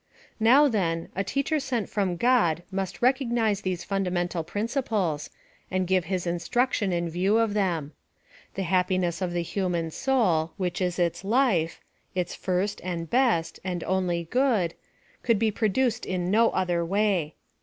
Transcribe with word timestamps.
Now, 0.39 0.67
then, 0.67 1.09
a 1.15 1.23
teacher 1.23 1.59
sent 1.59 1.87
from 1.87 2.15
God 2.15 2.63
must 2.71 3.01
recog 3.01 3.29
nise 3.31 3.61
these 3.61 3.83
fundamental 3.83 4.43
principles, 4.43 5.29
and 5.69 5.85
give 5.85 6.05
his 6.05 6.25
in 6.25 6.39
struction 6.39 6.91
in 6.91 7.07
view 7.07 7.37
of 7.37 7.53
them. 7.53 7.91
The 8.55 8.63
happiness 8.63 9.21
of 9.21 9.31
the 9.31 9.43
human 9.43 9.91
soul, 9.91 10.53
which 10.57 10.81
is 10.81 10.97
its 10.97 11.23
life— 11.23 11.81
its 12.15 12.33
first, 12.33 12.81
and 12.83 13.11
best, 13.11 13.59
and 13.63 13.83
only 13.83 14.23
good, 14.23 14.73
could 15.21 15.37
be 15.37 15.51
produced 15.51 16.07
in 16.07 16.31
no 16.31 16.49
other 16.49 16.83
way. 16.83 17.35